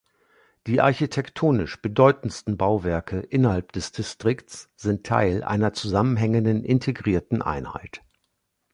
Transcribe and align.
Die 0.65 0.81
architektonisch 0.81 1.79
bedeutendsten 1.79 2.57
Bauwerke 2.57 3.19
innerhalb 3.19 3.71
des 3.73 3.91
Distrikts 3.91 4.67
sind 4.75 5.05
Teil 5.05 5.43
einer 5.43 5.73
zusammenhängenden, 5.73 6.63
integrierten 6.63 7.43
Einheit. 7.43 8.01